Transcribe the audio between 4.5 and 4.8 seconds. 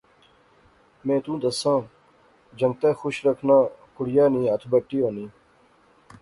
ہتھ